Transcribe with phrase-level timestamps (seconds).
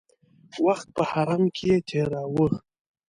[0.65, 2.47] وخت په حرم کې تېراوه.